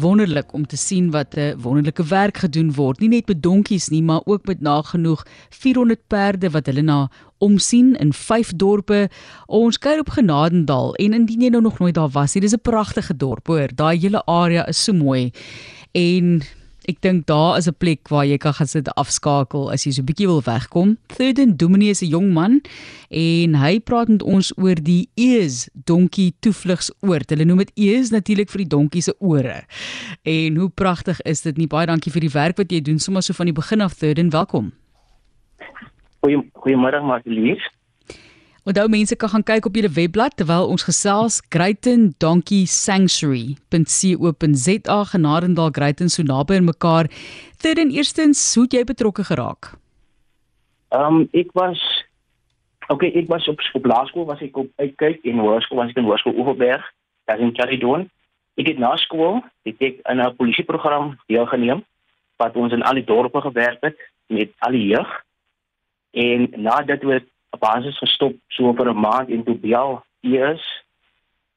wonderlik 0.00 0.52
om 0.52 0.66
te 0.66 0.76
sien 0.76 1.10
wat 1.10 1.36
'n 1.36 1.54
wonderlike 1.60 2.04
werk 2.04 2.36
gedoen 2.36 2.72
word, 2.72 3.00
nie 3.00 3.08
net 3.08 3.28
met 3.28 3.42
donkies 3.42 3.88
nie, 3.88 4.02
maar 4.02 4.20
ook 4.24 4.46
met 4.46 4.60
nagenoeg 4.60 5.26
400 5.50 6.00
perde 6.06 6.50
wat 6.50 6.66
hulle 6.66 6.82
na 6.82 7.10
omsien 7.38 7.96
in 7.96 8.12
vyf 8.12 8.52
dorpe. 8.56 9.08
Ons 9.46 9.78
kuier 9.78 10.00
op 10.00 10.10
Genadendal 10.10 10.94
en 10.94 11.12
indien 11.12 11.40
jy 11.40 11.48
nou 11.48 11.62
nog 11.62 11.78
nooit 11.78 11.94
daar 11.94 12.10
was 12.10 12.34
nie, 12.34 12.40
dis 12.40 12.54
'n 12.54 12.60
pragtige 12.62 13.16
dorp, 13.16 13.46
hoor. 13.46 13.68
Daai 13.74 13.98
hele 13.98 14.24
area 14.24 14.66
is 14.66 14.84
so 14.84 14.92
mooi. 14.92 15.30
En 15.92 16.42
Ek 16.88 17.02
dink 17.04 17.26
daar 17.28 17.58
is 17.60 17.68
'n 17.68 17.76
plek 17.76 18.08
waar 18.08 18.24
jy 18.24 18.38
kan 18.38 18.54
gaan 18.54 18.66
sit 18.66 18.88
afskakel 18.96 19.70
as 19.70 19.84
jy 19.84 19.92
so 19.92 20.00
'n 20.00 20.08
bietjie 20.08 20.26
wil 20.26 20.40
wegkom. 20.40 20.96
Thirden 21.06 21.56
Dominee 21.56 21.90
is 21.90 22.00
'n 22.00 22.08
jong 22.08 22.32
man 22.32 22.62
en 23.10 23.54
hy 23.54 23.78
praat 23.78 24.08
met 24.08 24.22
ons 24.22 24.52
oor 24.56 24.74
die 24.74 25.08
Ees 25.14 25.68
donkie 25.84 26.32
toevlugsoord. 26.40 27.30
Hulle 27.30 27.44
noem 27.44 27.58
dit 27.58 27.72
Ees 27.74 28.10
natuurlik 28.10 28.48
vir 28.48 28.58
die 28.64 28.76
donkie 28.76 29.02
se 29.02 29.14
ore. 29.18 29.66
En 30.24 30.56
hoe 30.56 30.70
pragtig 30.70 31.20
is 31.20 31.42
dit 31.42 31.56
nie? 31.56 31.66
Baie 31.66 31.86
dankie 31.86 32.12
vir 32.12 32.20
die 32.20 32.32
werk 32.32 32.56
wat 32.56 32.72
jy 32.72 32.80
doen 32.80 32.98
sommer 32.98 33.22
so 33.22 33.34
van 33.34 33.46
die 33.46 33.52
begin 33.52 33.80
af 33.80 33.94
Thirden. 33.94 34.30
Welkom. 34.30 34.72
Goeiemôre 36.24 37.02
Marlies. 37.02 37.60
Onthou 38.68 38.84
mense 38.92 39.16
kan 39.16 39.30
gaan 39.32 39.46
kyk 39.48 39.64
op 39.64 39.72
julle 39.78 39.88
webblad 39.88 40.34
terwyl 40.36 40.68
ons 40.68 40.84
gesels 40.84 41.40
Greyton 41.54 42.12
Donkey 42.20 42.66
Sanctuary.co.za 42.68 44.98
Genadendal 45.08 45.72
Greyton 45.72 46.12
so 46.12 46.20
naby 46.22 46.60
aan 46.60 46.68
mekaar. 46.68 47.08
Third 47.64 47.80
en 47.80 47.88
eerstens, 47.96 48.36
hoe 48.54 48.64
het 48.66 48.72
jy 48.76 48.84
betrokke 48.90 49.24
geraak? 49.24 49.72
Ehm 50.92 51.22
um, 51.22 51.28
ek 51.32 51.48
was 51.56 51.80
Okay, 52.92 53.08
ek 53.16 53.24
was 53.32 53.48
op 53.48 53.56
op 53.72 53.88
laerskool 53.88 54.28
was 54.28 54.44
ek 54.44 54.52
op 54.56 54.68
uitkyk 54.76 55.24
en 55.24 55.40
hoërskool 55.40 55.80
was 55.80 55.88
ek 55.88 55.96
in 56.00 56.08
hoërskool 56.08 56.36
Oeverberg, 56.36 56.84
daar 57.24 57.40
in 57.40 57.56
Caledon. 57.56 58.10
Ek 58.60 58.68
het 58.68 58.78
na 58.80 58.96
skool, 59.00 59.40
het 59.64 59.80
ek 59.80 60.04
in 60.04 60.20
'n 60.20 60.36
polisieprogram 60.36 61.16
deelgeneem 61.32 61.84
wat 62.36 62.56
ons 62.56 62.72
in 62.72 62.84
al 62.84 62.94
die 63.00 63.04
dorpe 63.04 63.40
gewerk 63.40 63.80
het 63.80 63.96
met 64.28 64.52
al 64.58 64.72
die 64.76 64.86
jeug. 64.92 65.24
En 66.12 66.52
nadat 66.56 67.00
dit 67.00 67.04
op 67.04 67.24
basis 67.60 67.98
gestop 67.98 68.36
so 68.48 68.72
vir 68.72 68.90
'n 68.90 69.00
maand 69.06 69.30
en 69.30 69.44
toe 69.44 69.54
bel 69.54 70.02
eers 70.22 70.64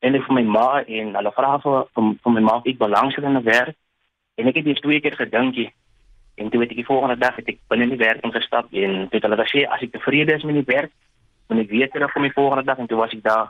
en 0.02 0.16
ek 0.16 0.26
vir 0.28 0.36
my 0.36 0.44
ma 0.44 0.82
en 0.82 1.14
hulle 1.16 1.32
vra 1.36 1.58
vir 1.64 1.86
van 1.94 2.34
my 2.34 2.42
ma 2.42 2.62
ek 2.66 2.78
belangstel 2.78 3.30
in 3.30 3.38
'n 3.38 3.44
werk 3.44 3.76
en 4.38 4.48
ek 4.48 4.56
het 4.56 4.66
dit 4.66 4.82
twee 4.82 5.00
keer 5.00 5.16
gedink 5.16 5.58
en 6.38 6.50
toe 6.50 6.60
weet 6.60 6.72
ek 6.72 6.82
die 6.82 6.92
volgende 6.92 7.18
dag 7.18 7.36
het 7.36 7.48
ek 7.48 7.60
binne 7.70 7.90
die 7.90 8.02
werk 8.02 8.24
ingestap 8.24 8.74
en 8.74 9.08
dit 9.12 9.24
hulle 9.24 9.38
gesê 9.44 9.66
as 9.68 9.82
ek 9.82 9.92
tevrede 9.92 10.36
is 10.36 10.44
met 10.44 10.56
die 10.56 10.74
werk 10.74 10.92
dan 11.48 11.60
ek 11.60 11.70
weet 11.70 11.94
hulle 11.94 12.10
vir 12.14 12.22
my 12.22 12.32
volgende 12.32 12.66
dag 12.66 12.80
en 12.80 12.88
toe 12.88 12.98
was 12.98 13.14
ek 13.14 13.24
daar 13.24 13.50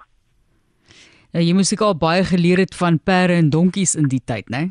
Ja, 1.32 1.40
jy 1.40 1.54
moes 1.56 1.72
ek 1.72 1.80
al 1.88 1.96
baie 1.96 2.24
geleer 2.28 2.60
het 2.60 2.74
van 2.76 2.98
perde 3.00 3.38
en 3.40 3.50
donkies 3.50 3.96
in 3.96 4.10
die 4.12 4.20
tyd, 4.20 4.50
né? 4.52 4.68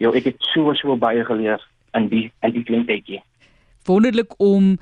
Ja, 0.00 0.08
ek 0.08 0.24
het 0.24 0.46
so 0.54 0.72
so 0.72 0.96
baie 0.96 1.24
geleer 1.28 1.60
in 1.98 2.08
die 2.08 2.30
in 2.46 2.54
die 2.54 2.62
klein 2.64 2.86
tydjie. 2.88 3.20
Wonderlik 3.84 4.32
om 4.40 4.78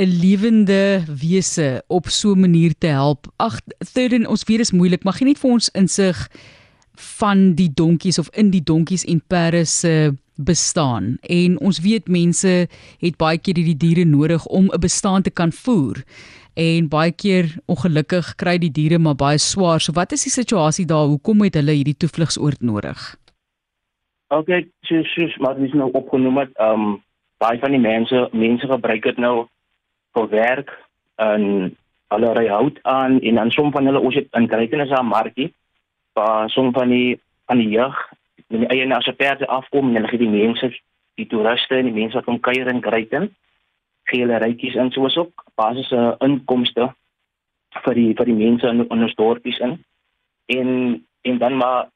'n 0.00 0.18
lewende 0.20 1.04
wese 1.20 1.82
op 1.86 2.06
so 2.08 2.32
'n 2.32 2.40
manier 2.40 2.72
te 2.78 2.86
help. 2.86 3.26
Ag, 3.36 3.60
third 3.92 4.26
ons 4.26 4.44
weet 4.44 4.60
is 4.60 4.72
moeilik, 4.72 5.04
maar 5.04 5.12
gee 5.12 5.26
net 5.26 5.38
vir 5.38 5.50
ons 5.50 5.68
insig 5.68 6.28
van 7.20 7.54
die 7.54 7.70
donkies 7.74 8.18
of 8.18 8.28
in 8.32 8.50
die 8.50 8.62
donkies 8.62 9.04
en 9.04 9.22
perde 9.26 9.64
se 9.64 10.14
bestaan. 10.34 11.16
En 11.20 11.58
ons 11.60 11.80
weet 11.80 12.08
mense 12.08 12.68
het 12.98 13.16
baie 13.16 13.38
keer 13.38 13.54
hierdie 13.54 13.76
diere 13.76 14.04
nodig 14.04 14.46
om 14.46 14.70
'n 14.72 14.80
bestaan 14.80 15.22
te 15.22 15.30
kan 15.30 15.52
voer. 15.52 16.02
En 16.54 16.88
baie 16.88 17.12
keer 17.12 17.56
ongelukkig 17.66 18.34
kry 18.34 18.58
die 18.58 18.72
diere 18.72 18.98
maar 18.98 19.14
baie 19.14 19.38
swaar. 19.38 19.80
So 19.80 19.92
wat 19.92 20.12
is 20.12 20.22
die 20.22 20.32
situasie 20.32 20.86
daar? 20.86 21.06
Hoekom 21.06 21.42
het 21.42 21.54
hulle 21.54 21.72
hierdie 21.72 21.96
toevlugsoord 21.96 22.60
nodig? 22.60 23.16
Okay, 24.28 24.68
so 24.80 25.02
so 25.02 25.28
maar 25.38 25.56
dis 25.58 25.72
nou 25.72 25.90
opgenoem 25.92 26.36
het, 26.36 26.50
ehm 26.54 26.80
um, 26.80 27.02
baie 27.38 27.58
van 27.58 27.70
die 27.70 27.80
mense 27.80 28.28
mense 28.32 28.66
gebruik 28.66 29.02
dit 29.02 29.16
nou 29.16 29.46
vir 30.16 30.28
werk 30.34 30.70
en 31.16 31.44
hulle 32.10 32.30
ry 32.34 32.46
hout 32.50 32.78
aan 32.82 33.18
en 33.20 33.34
dan 33.42 33.50
som 33.54 33.72
van 33.72 33.86
hulle 33.86 34.00
ons 34.00 34.14
het 34.18 34.28
in 34.38 34.48
Krytenis 34.50 34.90
aan 34.90 35.10
markie 35.10 35.52
waar 36.18 36.50
som 36.50 36.72
van 36.72 36.88
die 36.88 37.18
van 37.46 37.62
die 37.62 37.68
jeug 37.68 37.98
met 38.48 38.64
die 38.64 38.72
eienaars 38.76 39.04
se 39.04 39.12
perde 39.12 39.46
afkom 39.46 39.88
en 39.88 40.00
hulle 40.00 40.10
gee 40.10 40.24
die 40.24 40.32
mense 40.32 40.72
die 41.20 41.26
toeriste 41.26 41.76
en 41.76 41.90
die 41.90 41.98
mense 42.00 42.18
wat 42.18 42.26
kom 42.26 42.40
kuier 42.40 42.68
in 42.72 42.82
Kryten 42.84 43.30
gee 44.10 44.24
hulle 44.24 44.40
rytjies 44.42 44.74
in 44.74 44.90
soos 44.94 45.16
ook 45.20 45.44
basiese 45.60 46.16
inkomste 46.26 46.90
vir 47.84 47.94
die 47.94 48.10
vir 48.18 48.30
die 48.30 48.38
mense 48.38 48.68
in, 48.68 48.84
in 48.86 49.06
ons 49.06 49.16
dorpies 49.18 49.58
in. 49.66 49.78
En 50.56 50.70
en 51.22 51.38
dan 51.38 51.56
maar 51.56 51.88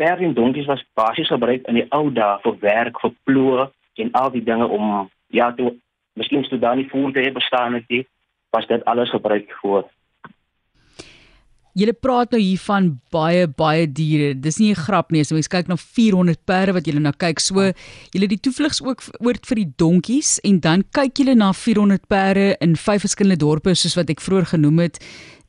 perde 0.00 0.24
en 0.24 0.34
donkies 0.34 0.66
was 0.66 0.84
basies 0.96 1.28
gebruik 1.28 1.66
in 1.68 1.76
die 1.82 1.86
ou 1.92 2.08
dae 2.16 2.38
vir 2.44 2.56
werk 2.62 3.00
vir 3.02 3.12
ploë 3.28 3.66
en 4.00 4.12
al 4.16 4.30
die 4.32 4.44
dinge 4.44 4.66
om 4.66 5.10
ja 5.36 5.50
toe 5.52 5.74
miskien 6.20 6.44
toe 6.48 6.60
daar 6.60 6.76
nie 6.76 6.88
voente 6.90 7.22
het 7.24 7.34
bestaan 7.36 7.78
het 7.78 7.88
nie, 7.88 8.04
was 8.54 8.68
dit 8.68 8.84
alles 8.84 9.10
gebruik 9.10 9.50
voor. 9.62 9.88
Julle 11.78 11.92
praat 11.94 12.32
nou 12.34 12.40
hier 12.42 12.58
van 12.64 12.88
baie 13.14 13.46
baie 13.46 13.84
diere. 13.86 14.34
Dis 14.34 14.58
nie 14.58 14.72
'n 14.72 14.82
grap 14.86 15.12
nie. 15.12 15.20
As 15.20 15.30
mens 15.30 15.48
kyk 15.48 15.68
na 15.68 15.76
400 15.76 16.44
perde 16.44 16.72
wat 16.72 16.84
julle 16.84 17.00
nou 17.00 17.12
kyk, 17.12 17.38
so 17.38 17.54
julle 18.10 18.26
die 18.28 18.40
toevlugs 18.40 18.82
ook 18.82 19.02
oort 19.20 19.46
vir 19.46 19.56
die 19.56 19.72
donkies 19.76 20.40
en 20.42 20.60
dan 20.60 20.82
kyk 20.90 21.18
julle 21.18 21.34
na 21.34 21.52
400 21.52 22.08
perde 22.08 22.56
in 22.60 22.74
vyf 22.74 23.00
verskillende 23.00 23.38
dorpe 23.38 23.74
soos 23.74 23.96
wat 23.96 24.10
ek 24.10 24.20
vroeër 24.20 24.46
genoem 24.46 24.78
het. 24.78 24.98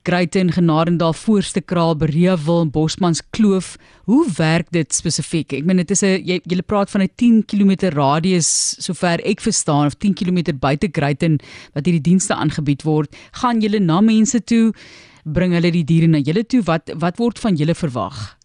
Greyten, 0.03 0.49
Genadendal, 0.51 1.13
Voorste 1.13 1.61
Kraal, 1.61 1.95
Bereewil 1.95 2.61
en 2.61 2.71
Bosmans 2.71 3.21
Kloof. 3.29 3.75
Hoe 4.05 4.25
werk 4.37 4.71
dit 4.73 4.93
spesifiek? 4.93 5.53
Ek 5.53 5.65
meen 5.65 5.77
dit 5.77 5.91
is 5.91 6.01
'n 6.03 6.25
jy 6.25 6.39
jy 6.41 6.61
praat 6.65 6.89
van 6.89 7.01
'n 7.01 7.09
10 7.15 7.45
km 7.45 7.93
radius 7.93 8.75
sover 8.81 9.21
ek 9.23 9.41
verstaan 9.41 9.85
of 9.85 9.97
10 9.97 10.13
km 10.13 10.57
buite 10.57 10.89
Greyten 10.91 11.37
wat 11.73 11.85
hierdie 11.85 12.01
dienste 12.09 12.33
aangebied 12.33 12.83
word. 12.83 13.15
Gaan 13.31 13.61
julle 13.61 13.79
na 13.79 14.01
mense 14.01 14.43
toe 14.43 14.73
bring 15.23 15.53
hulle 15.53 15.71
die 15.71 15.85
diere 15.85 16.07
na 16.07 16.17
julle 16.17 16.43
toe? 16.43 16.61
Wat 16.61 16.89
wat 16.95 17.17
word 17.17 17.39
van 17.39 17.55
julle 17.55 17.75
verwag? 17.75 18.37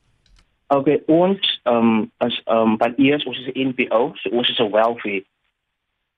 Okay, 0.69 1.01
ons 1.07 1.61
ehm 1.65 1.77
um, 1.77 2.13
as 2.19 2.43
ehm 2.47 2.59
um, 2.59 2.77
by 2.77 2.93
eers 2.99 3.25
ons 3.25 3.39
is 3.39 3.47
'n 3.55 3.69
NPO, 3.69 4.13
so 4.17 4.31
ons 4.31 4.49
is 4.49 4.59
'n 4.59 4.71
welfare 4.71 5.25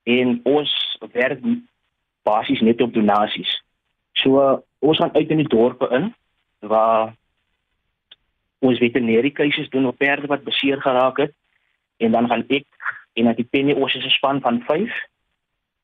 en 0.03 0.39
ons 0.43 0.97
werk 1.13 1.39
basies 2.23 2.61
net 2.61 2.81
op 2.81 2.93
donasies. 2.93 3.51
So 4.13 4.63
ons 4.79 4.97
gaan 4.97 5.15
uit 5.15 5.29
in 5.29 5.43
die 5.43 5.51
dorpe 5.51 5.87
in 5.95 6.13
waar 6.59 7.15
ons 8.59 8.79
veterinêre 8.79 9.31
keuses 9.31 9.69
doen 9.69 9.87
op 9.87 9.97
perde 9.97 10.27
wat 10.27 10.43
beseer 10.43 10.81
geraak 10.81 11.17
het. 11.17 11.33
En 11.97 12.11
dan 12.11 12.27
gaan 12.27 12.43
ek 12.47 12.67
en 13.13 13.25
dan 13.25 13.35
die 13.35 13.47
penny 13.51 13.73
ons 13.73 13.95
is 13.95 14.05
'n 14.05 14.17
span 14.17 14.41
van 14.41 14.61
5 14.67 14.91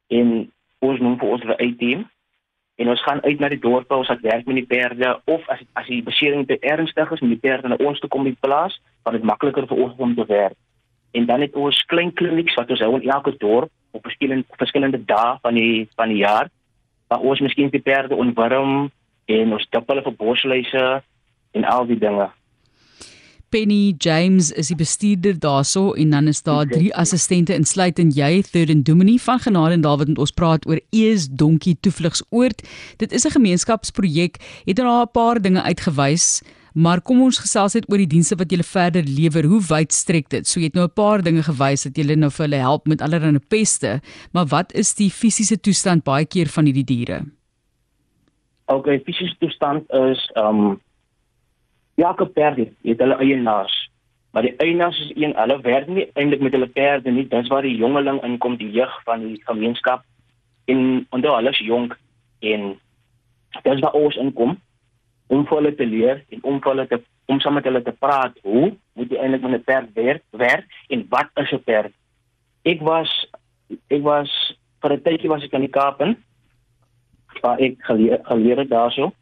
en 0.07 0.51
ons 0.79 0.99
noem 0.99 1.17
vir 1.19 1.29
ons 1.29 1.41
die 1.57 1.75
team 1.75 2.09
en 2.75 2.89
ons 2.89 3.03
gaan 3.03 3.23
uit 3.23 3.39
na 3.39 3.49
die 3.49 3.59
dorpe 3.59 3.95
ons 3.95 4.07
het 4.07 4.21
werk 4.21 4.45
met 4.45 4.55
die 4.55 4.69
perde 4.77 5.21
of 5.25 5.47
as 5.49 5.59
as 5.73 5.87
die 5.87 6.03
besering 6.03 6.47
te 6.47 6.59
ernstig 6.59 7.11
is 7.11 7.23
met 7.23 7.29
die 7.29 7.43
perde 7.49 7.67
na 7.67 7.75
ons 7.79 7.99
toe 7.99 8.09
kom 8.09 8.23
die 8.23 8.37
plaas 8.39 8.79
want 9.03 9.17
dit 9.17 9.25
makliker 9.25 9.67
vir 9.67 9.77
ons 9.77 9.93
om 9.97 10.15
te 10.15 10.25
werk. 10.25 10.57
En 11.11 11.25
dan 11.25 11.41
het 11.41 11.55
ons 11.55 11.85
klein 11.91 12.13
klinieks 12.13 12.55
wat 12.59 12.69
ons 12.69 12.79
hou 12.79 12.95
in 12.99 13.09
elke 13.09 13.35
dorp 13.37 13.71
op 13.91 14.03
verskillende 14.03 14.45
verskillende 14.59 15.05
dae 15.05 15.37
van 15.41 15.53
die 15.53 15.87
van 15.95 16.09
die 16.09 16.23
jaar 16.23 16.49
waar 17.15 17.31
ons 17.31 17.39
miskien 17.39 17.71
die 17.71 17.83
perde 17.83 18.15
ontwarm 18.15 18.89
en 19.25 19.53
ons 19.55 19.67
dop 19.71 19.87
hulle 19.89 20.03
vir 20.05 20.17
bosluise 20.19 20.87
en 21.55 21.69
al 21.71 21.87
die 21.87 21.99
dinge. 21.99 22.27
Penny 23.53 23.93
James 24.03 24.49
is 24.51 24.67
die 24.67 24.75
bestuurder 24.75 25.37
daarso 25.39 25.93
en 25.93 26.11
dan 26.11 26.27
is 26.27 26.41
daar 26.43 26.65
drie 26.67 26.91
assistente 26.95 27.55
insluitend 27.55 28.17
jy 28.17 28.41
Third 28.43 28.73
and 28.73 28.83
Domini 28.85 29.15
van 29.21 29.39
Genade 29.39 29.77
en 29.77 29.85
David 29.85 30.11
met 30.11 30.19
ons 30.19 30.33
praat 30.35 30.65
oor 30.67 30.81
Ees 30.91 31.29
Donkie 31.29 31.77
Toevlugsoord. 31.79 32.65
Dit 32.97 33.11
is 33.11 33.23
'n 33.23 33.37
gemeenskapsprojek. 33.37 34.41
Het 34.65 34.75
daar 34.75 35.05
'n 35.05 35.11
paar 35.11 35.41
dinge 35.41 35.61
uitgewys 35.61 36.41
Maar 36.75 36.99
kom 36.99 37.21
ons 37.23 37.37
gesels 37.39 37.77
net 37.77 37.85
oor 37.87 38.01
die 38.03 38.09
dienste 38.11 38.35
wat 38.35 38.51
julle 38.51 38.65
verder 38.67 39.05
lewer. 39.07 39.45
Hoe 39.47 39.61
wyd 39.63 39.95
strek 39.95 40.27
dit? 40.33 40.47
So 40.47 40.59
jy 40.59 40.67
het 40.67 40.75
nou 40.75 40.83
'n 40.87 40.93
paar 40.93 41.21
dinge 41.23 41.43
gewys 41.43 41.87
dat 41.87 41.95
julle 41.95 42.15
nou 42.15 42.29
vir 42.29 42.45
hulle 42.45 42.59
help 42.59 42.87
met 42.87 43.01
allerlei 43.01 43.39
peste, 43.39 44.01
maar 44.33 44.45
wat 44.45 44.73
is 44.73 44.93
die 44.95 45.09
fisiese 45.09 45.57
toestand 45.57 46.03
baie 46.03 46.25
keer 46.25 46.47
van 46.47 46.65
hierdie 46.65 46.83
diere? 46.83 47.23
Okay, 48.65 48.99
fisiese 48.99 49.35
toestand 49.39 49.89
is 49.93 50.31
ehm 50.35 50.65
um, 50.65 50.81
elke 51.95 52.25
perde 52.25 52.71
het 52.83 52.99
hulle 52.99 53.15
eienaars. 53.15 53.89
Maar 54.31 54.41
die 54.41 54.55
eienaars 54.57 54.99
is 54.99 55.11
een, 55.15 55.33
hulle 55.35 55.61
werk 55.61 55.87
nie 55.87 56.09
eintlik 56.13 56.41
met 56.41 56.51
hulle 56.51 56.67
perde 56.67 57.11
nie. 57.11 57.27
Dis 57.27 57.47
waar 57.47 57.61
die 57.61 57.77
jongeling 57.77 58.23
inkom, 58.23 58.57
die 58.57 58.71
jeug 58.71 59.03
van 59.03 59.19
die 59.19 59.41
gemeenskap 59.45 60.03
en 60.65 61.07
onder 61.09 61.31
alles 61.31 61.59
jonk 61.59 61.97
en 62.39 62.75
dis 63.63 63.79
waar 63.79 63.93
ons 63.93 64.15
inkom 64.15 64.57
om 65.27 65.45
vir 65.45 65.57
hulle 65.57 65.75
te 65.75 65.85
leer 65.85 66.23
en 66.29 66.43
om 66.43 66.59
vir 66.61 66.71
hulle 66.73 66.87
te 66.87 67.01
om 67.25 67.39
saam 67.41 67.55
met 67.57 67.65
hulle 67.65 67.81
te 67.81 67.93
praat 67.97 68.35
hoe 68.45 68.75
moet 68.93 69.11
jy 69.11 69.17
eintlik 69.17 69.41
met 69.41 69.59
'n 69.59 69.63
perd 69.63 69.93
werk, 69.93 70.23
werk 70.31 70.65
en 70.89 71.05
wat 71.09 71.29
is 71.41 71.51
'n 71.51 71.63
perd? 71.63 71.93
Ek 72.63 72.81
was 72.81 73.09
ek 73.89 74.01
was 74.01 74.29
vir 74.81 74.93
'n 74.93 75.01
tydjie 75.01 75.29
was 75.29 75.43
ek 75.43 75.53
in 75.53 75.65
die 75.65 75.75
Kaap 75.77 76.01
en 76.01 76.17
waar 77.41 77.59
ek 77.59 77.75
geleer, 77.79 78.19
geleer 78.23 78.57
het 78.57 78.69
daarso 78.69 79.13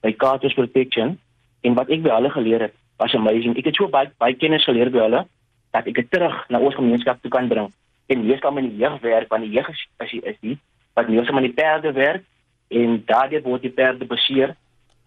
by 0.00 0.12
Carter's 0.12 0.54
Protection 0.54 1.18
en 1.60 1.74
wat 1.74 1.90
ek 1.90 2.02
by 2.02 2.10
hulle 2.10 2.30
geleer 2.30 2.60
het 2.60 2.74
was 2.96 3.14
amazing. 3.14 3.56
Ek 3.56 3.64
het 3.64 3.76
so 3.76 3.88
baie 3.88 4.10
baie 4.18 4.34
kennis 4.34 4.64
geleer 4.64 4.90
by 4.90 4.98
hulle 4.98 5.26
dat 5.72 5.86
ek 5.86 5.94
dit 5.94 6.10
terug 6.10 6.48
na 6.48 6.58
ons 6.58 6.74
gemeenskap 6.74 7.22
toe 7.22 7.30
kan 7.30 7.48
bring. 7.48 7.70
En 8.06 8.26
meestal 8.26 8.52
met 8.52 8.64
die 8.64 8.76
jeugwerk 8.76 9.28
want 9.28 9.42
die 9.42 9.52
jeug 9.52 9.68
is 9.68 9.86
is 9.98 10.38
die 10.40 10.58
wat 10.94 11.08
meestal 11.08 11.34
met 11.34 11.44
die 11.44 11.56
perde 11.62 11.92
werk 11.92 12.24
en 12.68 13.02
daardie 13.06 13.42
word 13.42 13.62
die 13.62 13.76
perde 13.76 14.04
beseer 14.08 14.56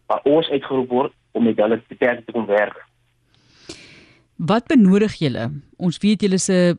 waar 0.08 0.22
ons 0.24 0.50
uitgeroep 0.50 0.90
word 0.90 1.14
om 1.32 1.44
met 1.44 1.58
hulle 1.58 1.82
die 1.88 1.98
perde 1.98 2.24
te 2.26 2.32
kom 2.32 2.46
werk. 2.46 2.78
Wat 4.36 4.68
benodig 4.68 5.16
julle? 5.20 5.50
Ons 5.78 5.98
weet 6.04 6.22
julle 6.22 6.40
'n 6.40 6.78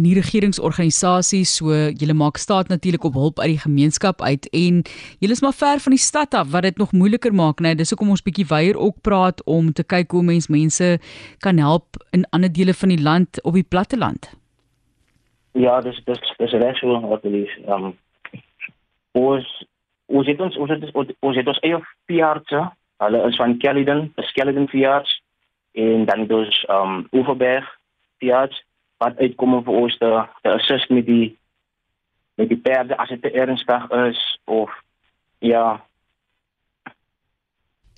nie 0.00 0.14
regeringsorganisasies 0.16 1.50
so 1.58 1.74
julle 2.00 2.14
maak 2.16 2.38
staat 2.40 2.70
natuurlik 2.72 3.04
op 3.04 3.14
hulp 3.14 3.40
uit 3.40 3.50
die 3.52 3.60
gemeenskap 3.60 4.22
uit 4.22 4.48
en 4.56 4.80
julle 5.20 5.36
is 5.36 5.42
maar 5.44 5.52
ver 5.52 5.82
van 5.84 5.92
die 5.92 6.00
stad 6.00 6.34
af 6.34 6.48
wat 6.52 6.64
dit 6.64 6.78
nog 6.80 6.94
moeiliker 6.96 7.34
maak 7.34 7.60
net 7.60 7.76
dis 7.78 7.92
hoekom 7.92 8.14
ons 8.14 8.24
bietjie 8.24 8.46
weier 8.48 8.78
ook 8.78 9.02
praat 9.04 9.44
om 9.44 9.72
te 9.72 9.84
kyk 9.84 10.10
hoe 10.16 10.22
mens 10.24 10.48
mense 10.48 10.96
kan 11.44 11.60
help 11.60 12.00
in 12.16 12.24
ander 12.30 12.52
dele 12.52 12.72
van 12.72 12.88
die 12.88 13.02
land 13.02 13.42
op 13.44 13.52
die 13.52 13.68
platte 13.68 13.98
land 13.98 14.30
Ja 15.52 15.80
dis 15.84 16.00
dis 16.08 16.24
dis 16.38 16.56
reg 16.64 16.80
so 16.80 17.00
wat 17.12 17.22
dit 17.22 17.44
is 17.44 17.52
um 17.68 17.92
ons 19.12 19.44
ons 20.12 20.28
het 20.28 20.40
ons 20.40 20.56
ons 20.56 20.70
het 20.70 20.88
ons, 20.92 21.12
ons 21.20 21.36
het 21.36 21.48
ons 21.48 21.62
eie 21.66 21.80
piartse 22.10 22.62
hulle 23.02 23.22
is 23.28 23.38
van 23.40 23.56
Caledon, 23.58 24.12
Caledon 24.36 24.68
Fiarts 24.68 25.22
en 25.72 26.04
dan 26.04 26.26
dus 26.30 26.64
um 26.70 27.06
Oeverberg 27.12 27.68
Fiarts 28.20 28.62
wat 29.02 29.18
uitkom 29.18 29.58
vir 29.64 29.78
ons 29.84 29.96
te, 29.98 30.10
te 30.42 30.52
assist 30.52 30.90
met 30.90 31.06
die 31.06 31.32
met 32.40 32.48
die 32.48 32.60
perde 32.60 32.96
as 32.96 33.10
dit 33.12 33.32
ernstig 33.32 33.88
is 34.06 34.20
of 34.44 34.70
ja 35.38 35.80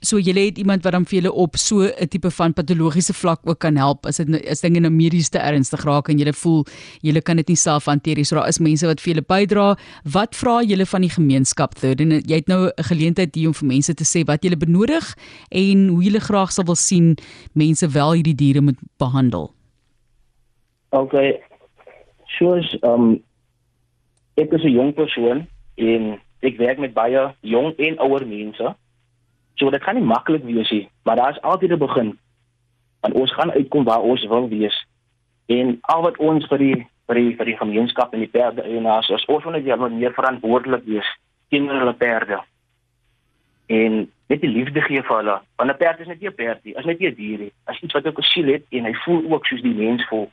so 0.04 0.20
jy 0.20 0.34
het 0.36 0.58
iemand 0.60 0.84
wat 0.84 0.92
dan 0.92 1.06
vir 1.08 1.18
julle 1.18 1.32
op 1.32 1.56
so 1.56 1.82
'n 1.82 2.08
tipe 2.08 2.30
van 2.30 2.52
patologiese 2.52 3.14
vlak 3.14 3.40
ook 3.44 3.58
kan 3.58 3.76
help. 3.76 4.06
As 4.06 4.16
dit 4.16 4.28
is 4.44 4.60
dinge 4.60 4.80
nou 4.80 4.90
medies 4.90 5.28
te 5.28 5.38
ernstig 5.38 5.84
raak 5.84 6.08
en 6.08 6.18
jy 6.18 6.32
voel 6.32 6.64
jy 7.02 7.20
kan 7.20 7.36
dit 7.36 7.48
nie 7.48 7.56
self 7.56 7.84
hanteer 7.86 8.16
nie. 8.16 8.24
So 8.24 8.36
daar 8.36 8.48
is 8.48 8.58
mense 8.58 8.86
wat 8.86 9.00
vir 9.00 9.14
julle 9.14 9.26
bydra. 9.26 9.76
Wat 10.04 10.34
vra 10.36 10.62
julle 10.62 10.86
van 10.86 11.00
die 11.00 11.10
gemeenskap 11.10 11.74
third? 11.74 12.00
En 12.00 12.10
jy 12.10 12.36
het 12.36 12.48
nou 12.48 12.68
'n 12.68 12.82
geleentheid 12.82 13.34
hier 13.34 13.48
om 13.48 13.54
vir 13.54 13.68
mense 13.68 13.94
te 13.94 14.04
sê 14.04 14.24
wat 14.24 14.42
julle 14.42 14.56
benodig 14.56 15.14
en 15.50 15.88
hoe 15.88 16.02
julle 16.02 16.20
graag 16.20 16.52
sal 16.52 16.64
wil 16.64 16.76
sien 16.76 17.16
mense 17.54 17.88
wel 17.88 18.12
hierdie 18.12 18.34
diere 18.34 18.60
moet 18.60 18.78
behandel. 18.98 19.52
Okay. 20.90 21.42
Soos 22.38 22.76
um 22.82 23.22
ek 24.36 24.52
is 24.52 24.64
'n 24.64 24.70
jong 24.70 24.94
persoon 24.94 25.46
en 25.76 26.20
ek 26.42 26.56
werk 26.56 26.78
met 26.78 26.94
baie 26.94 27.34
jong 27.40 27.74
en 27.76 27.98
ouer 27.98 28.26
mense. 28.26 28.74
So 29.54 29.70
dit 29.70 29.82
kan 29.84 29.94
nie 29.94 30.04
maklik 30.04 30.44
wees 30.44 30.70
nie, 30.70 30.88
maar 31.02 31.16
daar's 31.16 31.40
altyd 31.40 31.70
'n 31.70 31.78
begin. 31.78 32.18
Want 33.00 33.14
ons 33.14 33.34
gaan 33.34 33.52
uitkom 33.52 33.84
waar 33.84 34.00
ons 34.00 34.26
wil 34.26 34.48
wees. 34.48 34.86
En 35.46 35.78
al 35.80 36.02
wat 36.02 36.16
ons 36.16 36.46
vir 36.46 36.58
die 36.58 36.86
vir 37.06 37.14
die 37.14 37.36
vir 37.36 37.44
die 37.44 37.56
gemeenskap 37.56 38.12
en 38.12 38.18
die 38.18 38.28
perde 38.28 38.62
eienaars 38.62 39.08
is, 39.08 39.24
ons 39.24 39.44
moet 39.44 39.64
net 39.64 39.90
meer 39.92 40.12
verantwoordelik 40.12 40.84
wees 40.84 41.18
teenoor 41.48 41.78
hulle 41.78 41.94
perde. 41.94 42.40
En 43.66 44.10
net 44.26 44.40
die 44.40 44.50
liefde 44.50 44.80
gee 44.80 45.02
vir 45.02 45.16
hulle. 45.16 45.40
Want 45.56 45.70
'n 45.70 45.76
perd 45.76 46.00
is 46.00 46.06
net 46.06 46.20
nie 46.20 46.28
'n 46.28 46.34
perd 46.34 46.64
nie, 46.64 46.74
is 46.74 46.84
net 46.84 47.00
'n 47.00 47.14
dier 47.14 47.38
nie. 47.38 47.52
As 47.64 47.80
iets 47.80 47.92
wat 47.92 48.06
ook 48.06 48.18
'n 48.18 48.22
siel 48.22 48.46
het 48.52 48.64
en 48.70 48.84
hy 48.84 48.94
voel 48.94 49.32
ook 49.32 49.46
soos 49.46 49.62
die 49.62 49.74
mens 49.74 50.06
voel. 50.08 50.30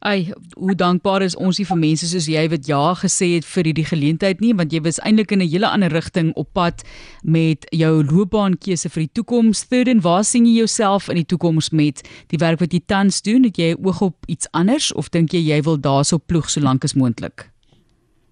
Ai, 0.00 0.30
hoe 0.54 0.74
dankbaar 0.78 1.24
is 1.26 1.34
ons 1.36 1.58
vir 1.58 1.78
mense 1.78 2.06
soos 2.06 2.28
jy 2.30 2.44
wat 2.52 2.68
ja 2.70 2.94
gesê 3.00 3.32
het 3.34 3.46
vir 3.48 3.70
hierdie 3.70 3.86
geleentheid 3.88 4.40
nie, 4.40 4.52
want 4.54 4.72
jy 4.72 4.80
was 4.84 5.00
eintlik 5.02 5.32
in 5.34 5.42
'n 5.42 5.50
hele 5.50 5.66
ander 5.66 5.90
rigting 5.90 6.30
op 6.36 6.52
pad 6.54 6.84
met 7.24 7.66
jou 7.70 8.04
loopbaankeuse 8.04 8.88
vir 8.88 9.02
die 9.06 9.12
toekoms. 9.12 9.66
Third 9.68 9.88
en 9.88 10.00
waar 10.00 10.24
sien 10.24 10.46
jy 10.46 10.62
jouself 10.62 11.08
in 11.08 11.16
die 11.16 11.26
toekoms 11.26 11.70
met 11.70 12.02
die 12.28 12.38
werk 12.38 12.60
wat 12.60 12.72
jy 12.72 12.80
tans 12.86 13.22
doen? 13.22 13.42
Het 13.44 13.56
jy 13.56 13.76
oog 13.82 14.00
op 14.00 14.16
iets 14.28 14.46
anders 14.52 14.92
of 14.92 15.10
dink 15.10 15.32
jy 15.32 15.40
jy 15.40 15.62
wil 15.62 15.80
daarso 15.80 16.18
ploeg 16.18 16.48
so 16.48 16.60
lank 16.60 16.84
as 16.84 16.94
moontlik? 16.94 17.50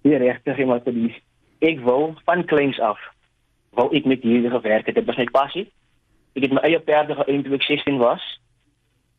Nee, 0.03 0.17
regtig, 0.17 0.65
maar 0.65 0.83
dit 0.83 1.21
ek 1.59 1.79
wil 1.83 2.15
van 2.25 2.45
kleins 2.45 2.79
af 2.79 2.99
wou 3.77 3.89
ek 3.95 4.05
met 4.05 4.23
hierdie 4.25 4.49
gewerk 4.49 4.85
het. 4.85 4.95
Dit 4.95 5.05
was 5.05 5.17
my 5.17 5.27
passie. 5.31 5.67
Ek 6.37 6.47
het 6.47 6.53
my 6.53 6.63
eie 6.65 6.79
perde 6.79 7.15
geënt 7.17 7.45
toe 7.45 7.57
ek 7.57 7.65
16 7.67 7.97
was. 8.01 8.23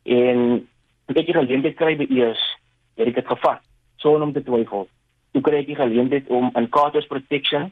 En 0.03 0.67
ek 1.17 1.27
het 1.27 1.37
geleentheid 1.37 1.77
kry 1.77 1.97
by 1.97 2.07
eers 2.13 2.41
het 2.99 3.09
ek 3.09 3.21
dit 3.21 3.27
gevat 3.27 3.63
sonder 4.03 4.27
om 4.27 4.33
te 4.33 4.43
twyfel. 4.45 4.89
Toe 5.33 5.43
kry 5.43 5.63
ek 5.63 5.71
die 5.71 5.79
geleentheid 5.79 6.29
om 6.29 6.51
in 6.57 6.69
Katos 6.69 7.07
protection 7.07 7.71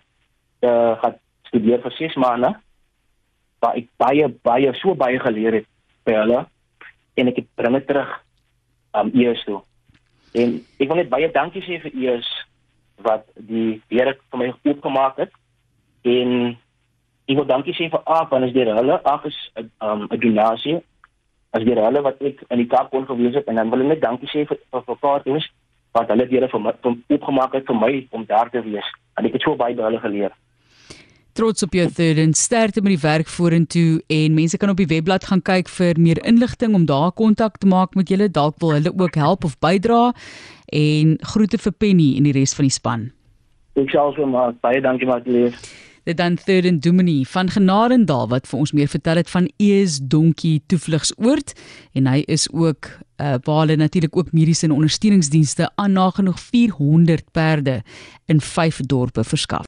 te 0.64 0.72
gaan 1.02 1.18
studeer 1.50 1.82
vir 1.84 1.94
6 1.98 2.16
maande 2.20 2.54
waar 3.60 3.76
ek 3.78 3.88
baie 4.00 4.28
baie 4.44 4.72
so 4.80 4.94
baie 4.94 5.20
geleer 5.20 5.60
het 5.60 5.68
by 6.08 6.16
hulle 6.20 6.42
en 7.16 7.30
ek 7.32 7.40
het 7.42 7.48
bring 7.58 7.76
dit 7.78 7.86
terug 7.88 8.12
am 8.96 9.10
um, 9.10 9.20
eers 9.20 9.42
toe. 9.44 9.60
En 10.36 10.58
ek 10.80 10.88
wil 10.88 11.00
net 11.00 11.12
baie 11.12 11.30
dankie 11.32 11.64
sê 11.64 11.80
vir 11.82 11.96
eers 11.96 12.28
wat 13.04 13.26
die 13.36 13.80
Here 13.92 14.16
vir 14.30 14.40
my 14.40 14.52
oopgemaak 14.64 15.20
het 15.20 15.32
en 16.08 16.56
ek 17.26 17.36
wil 17.36 17.48
dankie 17.48 17.74
sê 17.76 17.88
vir 17.92 18.04
Aap 18.04 18.32
want 18.32 18.48
is 18.48 18.54
deur 18.56 18.74
hulle 18.76 19.00
Aap 19.04 19.26
is 19.28 19.38
'n 19.56 19.70
um, 19.80 20.06
'n 20.10 20.20
gimnasie 20.20 20.80
as 21.52 21.64
deur 21.64 21.82
hulle 21.84 22.02
wat 22.02 22.22
ek 22.22 22.42
in 22.50 22.62
die 22.62 22.68
Kaap 22.70 22.90
kon 22.90 23.06
gewees 23.08 23.36
het 23.38 23.46
en 23.50 23.60
dan 23.60 23.70
wil 23.70 23.84
ek 23.84 23.92
net 23.94 24.02
dankie 24.02 24.30
sê 24.32 24.46
vir 24.48 24.58
vir, 24.72 24.98
paar 25.00 25.22
dinge 25.24 25.44
wat 25.96 26.10
hulle 26.12 26.26
deur 26.28 26.48
vir 26.52 26.64
my 26.64 26.74
opgemaak 27.16 27.54
het 27.56 27.68
vir 27.70 27.78
my 27.80 27.92
om 28.10 28.26
daar 28.28 28.50
te 28.52 28.60
wees. 28.64 28.88
En 29.16 29.28
ek 29.28 29.38
het 29.38 29.46
so 29.46 29.56
baie 29.56 29.76
by 29.76 29.86
hulle 29.88 30.02
geleer. 30.02 30.34
Trots 31.36 31.64
op 31.64 31.74
jou 31.76 31.84
third 31.92 32.20
en 32.20 32.32
sterkte 32.32 32.80
met 32.80 32.94
die 32.94 33.02
werk 33.02 33.28
vorentoe 33.28 34.00
en 34.12 34.36
mense 34.36 34.56
kan 34.60 34.72
op 34.72 34.78
die 34.80 34.88
webblad 34.88 35.26
gaan 35.28 35.42
kyk 35.44 35.68
vir 35.68 35.98
meer 36.00 36.20
inligting 36.24 36.76
om 36.76 36.86
daar 36.88 37.12
kontak 37.12 37.58
te 37.60 37.68
maak 37.68 37.96
met 37.96 38.08
julle 38.12 38.30
dalk 38.32 38.56
wil 38.64 38.72
hulle 38.76 38.92
ook 38.92 39.18
help 39.20 39.44
of 39.44 39.58
bydra 39.60 40.14
en 40.72 41.16
groete 41.32 41.60
vir 41.60 41.76
Penny 41.76 42.14
en 42.16 42.28
die 42.28 42.36
res 42.36 42.56
van 42.56 42.68
die 42.68 42.76
span. 42.76 43.10
Ek 43.76 43.92
sal 43.92 44.16
so 44.16 44.24
maar 44.24 44.56
baie 44.64 44.80
dankie 44.80 45.08
maar 45.08 45.24
lees 45.28 45.60
dit 46.06 46.16
dan 46.16 46.36
Third 46.38 46.66
and 46.66 46.82
Dumini 46.82 47.24
van 47.26 47.50
Genadendal 47.50 48.28
wat 48.30 48.46
vir 48.46 48.60
ons 48.62 48.72
meer 48.76 48.90
vertel 48.90 49.18
het 49.18 49.30
van 49.30 49.48
Ees 49.62 49.98
Donkie 49.98 50.60
toevlugsoord 50.70 51.54
en 51.98 52.06
hy 52.06 52.20
is 52.30 52.46
ook 52.52 52.90
uh, 52.92 53.34
waar 53.42 53.64
hulle 53.64 53.78
natuurlik 53.80 54.16
ook 54.16 54.30
mediese 54.32 54.68
en 54.68 54.76
ondersteuningsdienste 54.76 55.70
aan 55.74 55.96
nagenoeg 55.98 56.38
400 56.40 57.26
perde 57.32 57.80
in 58.30 58.40
5 58.40 58.80
dorpe 58.86 59.24
verskaf. 59.24 59.64